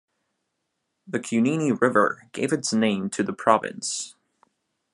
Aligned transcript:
The 1.05 1.19
Cunene 1.19 1.77
River 1.79 2.27
gave 2.31 2.51
its 2.51 2.73
name 2.73 3.11
to 3.11 3.21
the 3.21 3.33
province. 3.33 4.15